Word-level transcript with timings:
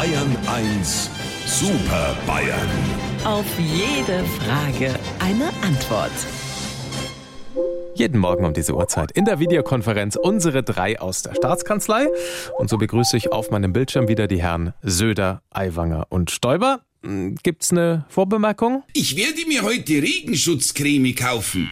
Bayern 0.00 0.34
1 0.46 1.10
Super 1.44 2.16
Bayern. 2.26 2.70
Auf 3.22 3.44
jede 3.58 4.24
Frage 4.24 4.98
eine 5.18 5.52
Antwort. 5.60 6.10
Jeden 7.94 8.18
Morgen 8.18 8.46
um 8.46 8.54
diese 8.54 8.74
Uhrzeit 8.74 9.12
in 9.12 9.26
der 9.26 9.40
Videokonferenz 9.40 10.16
unsere 10.16 10.62
drei 10.62 10.98
aus 10.98 11.20
der 11.20 11.34
Staatskanzlei. 11.34 12.06
Und 12.56 12.70
so 12.70 12.78
begrüße 12.78 13.14
ich 13.18 13.30
auf 13.30 13.50
meinem 13.50 13.74
Bildschirm 13.74 14.08
wieder 14.08 14.26
die 14.26 14.40
Herren 14.40 14.72
Söder, 14.80 15.42
Aiwanger 15.50 16.06
und 16.08 16.30
Stoiber. 16.30 16.80
Hm, 17.02 17.34
Gibt's 17.42 17.70
eine 17.70 18.06
Vorbemerkung? 18.08 18.84
Ich 18.94 19.18
werde 19.18 19.46
mir 19.48 19.60
heute 19.60 20.00
Regenschutzcreme 20.00 21.14
kaufen. 21.14 21.70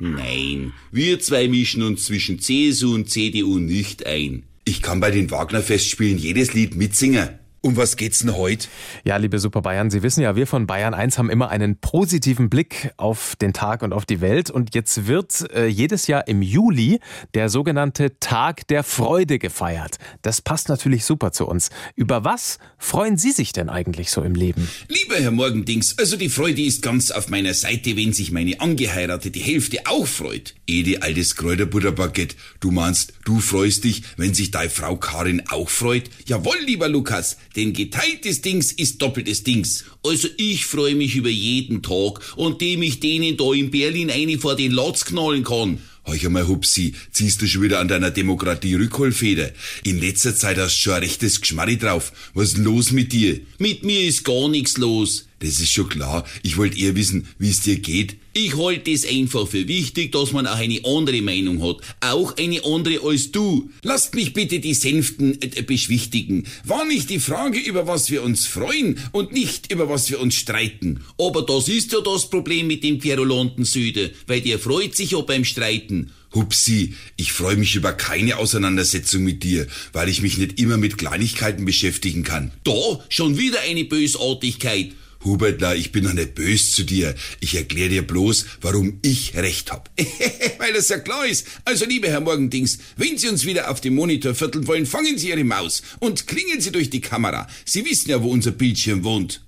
Nein, 0.00 0.72
wir 0.92 1.20
zwei 1.20 1.46
mischen 1.48 1.82
uns 1.82 2.06
zwischen 2.06 2.40
CSU 2.40 2.94
und 2.94 3.10
CDU 3.10 3.58
nicht 3.58 4.06
ein. 4.06 4.47
Ich 4.68 4.82
kann 4.82 5.00
bei 5.00 5.10
den 5.10 5.30
Wagner-Festspielen 5.30 6.18
jedes 6.18 6.52
Lied 6.52 6.76
mitsingen. 6.76 7.38
Um 7.68 7.76
was 7.76 7.98
geht's 7.98 8.20
denn 8.20 8.34
heute? 8.34 8.66
Ja, 9.04 9.18
liebe 9.18 9.38
Super 9.38 9.60
Bayern, 9.60 9.90
Sie 9.90 10.02
wissen 10.02 10.22
ja, 10.22 10.34
wir 10.34 10.46
von 10.46 10.66
Bayern 10.66 10.94
1 10.94 11.18
haben 11.18 11.28
immer 11.28 11.50
einen 11.50 11.76
positiven 11.76 12.48
Blick 12.48 12.94
auf 12.96 13.36
den 13.36 13.52
Tag 13.52 13.82
und 13.82 13.92
auf 13.92 14.06
die 14.06 14.22
Welt. 14.22 14.50
Und 14.50 14.74
jetzt 14.74 15.06
wird 15.06 15.52
äh, 15.52 15.66
jedes 15.66 16.06
Jahr 16.06 16.28
im 16.28 16.40
Juli 16.40 16.98
der 17.34 17.50
sogenannte 17.50 18.18
Tag 18.20 18.66
der 18.68 18.84
Freude 18.84 19.38
gefeiert. 19.38 19.98
Das 20.22 20.40
passt 20.40 20.70
natürlich 20.70 21.04
super 21.04 21.30
zu 21.30 21.46
uns. 21.46 21.68
Über 21.94 22.24
was 22.24 22.58
freuen 22.78 23.18
Sie 23.18 23.32
sich 23.32 23.52
denn 23.52 23.68
eigentlich 23.68 24.10
so 24.10 24.22
im 24.22 24.34
Leben? 24.34 24.66
Lieber 24.88 25.16
Herr 25.16 25.30
Morgendings, 25.30 25.98
also 25.98 26.16
die 26.16 26.30
Freude 26.30 26.62
ist 26.62 26.80
ganz 26.80 27.10
auf 27.10 27.28
meiner 27.28 27.52
Seite, 27.52 27.98
wenn 27.98 28.14
sich 28.14 28.32
meine 28.32 28.62
angeheiratete 28.62 29.40
Hälfte 29.40 29.80
auch 29.84 30.06
freut. 30.06 30.54
Ede, 30.66 31.02
altes 31.02 31.36
Kräuterbutterbaguette, 31.36 32.34
du 32.60 32.70
meinst, 32.70 33.12
du 33.26 33.40
freust 33.40 33.84
dich, 33.84 34.04
wenn 34.16 34.32
sich 34.32 34.52
deine 34.52 34.70
Frau 34.70 34.96
Karin 34.96 35.42
auch 35.50 35.68
freut? 35.68 36.08
Jawohl, 36.24 36.56
lieber 36.64 36.88
Lukas, 36.88 37.36
denn 37.58 37.72
geteiltes 37.72 38.40
Dings 38.40 38.70
ist 38.70 39.02
doppeltes 39.02 39.42
Dings. 39.42 39.84
Also 40.04 40.28
ich 40.36 40.64
freue 40.64 40.94
mich 40.94 41.16
über 41.16 41.28
jeden 41.28 41.82
Tag, 41.82 42.20
und 42.36 42.60
dem 42.60 42.82
ich 42.82 43.00
denen 43.00 43.36
da 43.36 43.52
in 43.52 43.72
Berlin 43.72 44.10
eine 44.10 44.38
vor 44.38 44.54
den 44.54 44.70
Latz 44.70 45.04
knallen 45.04 45.42
kann. 45.42 45.78
Heuch 46.06 46.24
einmal, 46.24 46.46
Hupsi, 46.46 46.94
ziehst 47.10 47.42
du 47.42 47.48
schon 47.48 47.62
wieder 47.62 47.80
an 47.80 47.88
deiner 47.88 48.12
Demokratie 48.12 48.74
Rückholfeder? 48.74 49.50
In 49.82 50.00
letzter 50.00 50.36
Zeit 50.36 50.56
hast 50.56 50.76
du 50.76 50.82
schon 50.82 50.92
ein 50.94 51.02
rechtes 51.02 51.40
Geschmarri 51.40 51.76
drauf. 51.76 52.12
Was 52.32 52.50
ist 52.50 52.58
los 52.58 52.92
mit 52.92 53.12
dir? 53.12 53.40
Mit 53.58 53.82
mir 53.82 54.02
ist 54.02 54.24
gar 54.24 54.48
nichts 54.48 54.78
los. 54.78 55.27
Das 55.40 55.60
ist 55.60 55.70
schon 55.70 55.88
klar. 55.88 56.26
Ich 56.42 56.56
wollte 56.56 56.78
eher 56.78 56.96
wissen, 56.96 57.28
wie 57.38 57.50
es 57.50 57.60
dir 57.60 57.78
geht. 57.78 58.16
Ich 58.32 58.56
halte 58.56 58.90
es 58.90 59.06
einfach 59.06 59.46
für 59.46 59.66
wichtig, 59.68 60.12
dass 60.12 60.32
man 60.32 60.46
auch 60.46 60.56
eine 60.56 60.84
andere 60.84 61.22
Meinung 61.22 61.62
hat. 61.62 61.78
Auch 62.00 62.36
eine 62.36 62.64
andere 62.64 63.00
als 63.04 63.30
du. 63.30 63.70
Lasst 63.82 64.14
mich 64.14 64.32
bitte 64.32 64.60
die 64.60 64.74
Sänften 64.74 65.40
äh, 65.40 65.62
beschwichtigen. 65.62 66.44
War 66.64 66.84
nicht 66.84 67.10
die 67.10 67.20
Frage, 67.20 67.58
über 67.58 67.86
was 67.86 68.10
wir 68.10 68.22
uns 68.22 68.46
freuen 68.46 68.98
und 69.12 69.32
nicht 69.32 69.72
über 69.72 69.88
was 69.88 70.10
wir 70.10 70.20
uns 70.20 70.34
streiten. 70.34 71.00
Aber 71.18 71.42
das 71.42 71.68
ist 71.68 71.92
ja 71.92 72.00
das 72.00 72.30
Problem 72.30 72.66
mit 72.66 72.82
dem 72.84 73.00
querulanten 73.00 73.64
Süde, 73.64 74.12
weil 74.26 74.40
der 74.40 74.58
freut 74.58 74.96
sich 74.96 75.12
ja 75.12 75.20
beim 75.20 75.44
Streiten. 75.44 76.10
Hupsi, 76.34 76.94
ich 77.16 77.32
freue 77.32 77.56
mich 77.56 77.74
über 77.74 77.92
keine 77.92 78.36
Auseinandersetzung 78.36 79.24
mit 79.24 79.42
dir, 79.42 79.66
weil 79.92 80.08
ich 80.08 80.20
mich 80.20 80.36
nicht 80.36 80.60
immer 80.60 80.76
mit 80.76 80.98
Kleinigkeiten 80.98 81.64
beschäftigen 81.64 82.22
kann. 82.22 82.52
Da 82.64 83.00
schon 83.08 83.38
wieder 83.38 83.60
eine 83.60 83.84
Bösartigkeit. 83.84 84.92
Hubertler, 85.24 85.74
ich 85.74 85.92
bin 85.92 86.04
doch 86.04 86.12
nicht 86.12 86.34
bös 86.34 86.72
zu 86.72 86.84
dir. 86.84 87.14
Ich 87.40 87.54
erkläre 87.54 87.88
dir 87.88 88.06
bloß, 88.06 88.46
warum 88.60 88.98
ich 89.02 89.36
recht 89.36 89.72
hab. 89.72 89.90
Weil 90.58 90.72
das 90.72 90.88
ja 90.88 90.98
klar 90.98 91.26
ist. 91.26 91.46
Also, 91.64 91.84
liebe 91.84 92.08
Herr 92.08 92.20
Morgendings, 92.20 92.78
wenn 92.96 93.18
Sie 93.18 93.28
uns 93.28 93.44
wieder 93.44 93.70
auf 93.70 93.80
dem 93.80 93.94
Monitor 93.94 94.34
vierteln 94.34 94.66
wollen, 94.66 94.86
fangen 94.86 95.18
Sie 95.18 95.30
Ihre 95.30 95.44
Maus 95.44 95.82
und 95.98 96.26
klingeln 96.26 96.60
Sie 96.60 96.72
durch 96.72 96.90
die 96.90 97.00
Kamera. 97.00 97.46
Sie 97.64 97.84
wissen 97.84 98.10
ja, 98.10 98.22
wo 98.22 98.30
unser 98.30 98.52
Bildschirm 98.52 99.04
wohnt. 99.04 99.42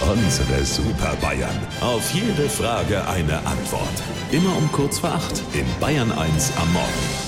Unsere 0.00 0.64
Super 0.64 1.16
Bayern. 1.20 1.58
Auf 1.80 2.12
jede 2.12 2.48
Frage 2.48 3.06
eine 3.08 3.44
Antwort. 3.44 4.02
Immer 4.30 4.56
um 4.56 4.70
kurz 4.70 4.98
vor 4.98 5.10
acht 5.10 5.42
in 5.52 5.66
Bayern 5.80 6.12
1 6.12 6.52
am 6.56 6.72
Morgen. 6.72 7.25